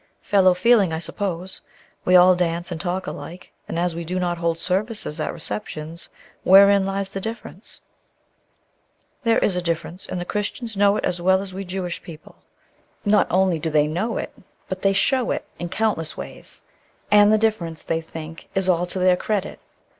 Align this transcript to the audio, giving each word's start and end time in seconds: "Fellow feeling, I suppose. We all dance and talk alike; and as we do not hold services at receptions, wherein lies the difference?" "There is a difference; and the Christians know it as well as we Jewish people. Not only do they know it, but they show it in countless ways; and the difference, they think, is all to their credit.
"Fellow 0.23 0.55
feeling, 0.55 0.91
I 0.91 0.97
suppose. 0.97 1.61
We 2.05 2.15
all 2.15 2.33
dance 2.35 2.71
and 2.71 2.81
talk 2.81 3.05
alike; 3.05 3.51
and 3.67 3.77
as 3.77 3.93
we 3.93 4.03
do 4.03 4.19
not 4.19 4.39
hold 4.39 4.57
services 4.57 5.19
at 5.19 5.31
receptions, 5.31 6.09
wherein 6.41 6.87
lies 6.87 7.11
the 7.11 7.21
difference?" 7.21 7.81
"There 9.23 9.37
is 9.37 9.55
a 9.55 9.61
difference; 9.61 10.07
and 10.07 10.19
the 10.19 10.25
Christians 10.25 10.75
know 10.75 10.97
it 10.97 11.05
as 11.05 11.21
well 11.21 11.39
as 11.39 11.53
we 11.53 11.63
Jewish 11.65 12.01
people. 12.01 12.37
Not 13.05 13.27
only 13.29 13.59
do 13.59 13.69
they 13.69 13.85
know 13.85 14.17
it, 14.17 14.33
but 14.67 14.81
they 14.81 14.93
show 14.93 15.29
it 15.29 15.45
in 15.59 15.69
countless 15.69 16.17
ways; 16.17 16.63
and 17.11 17.31
the 17.31 17.37
difference, 17.37 17.83
they 17.83 18.01
think, 18.01 18.49
is 18.55 18.67
all 18.67 18.87
to 18.87 18.97
their 18.97 19.15
credit. 19.15 19.59